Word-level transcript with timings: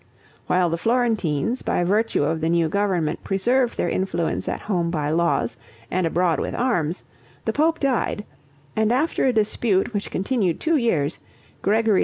While 0.47 0.71
the 0.71 0.77
Florentines, 0.77 1.61
by 1.61 1.83
virtue 1.83 2.23
of 2.23 2.41
the 2.41 2.49
new 2.49 2.69
government, 2.69 3.23
preserved 3.23 3.77
their 3.77 3.87
influence 3.87 4.49
at 4.49 4.61
home 4.61 4.89
by 4.89 5.11
laws, 5.11 5.57
and 5.91 6.07
abroad 6.07 6.39
with 6.39 6.55
arms, 6.55 7.03
the 7.45 7.53
pope 7.53 7.79
died, 7.79 8.25
and 8.75 8.91
after 8.91 9.25
a 9.27 9.31
dispute, 9.31 9.93
which 9.93 10.09
continued 10.09 10.59
two 10.59 10.75
years, 10.75 11.19
Gregory 11.61 11.99
X. 11.99 11.99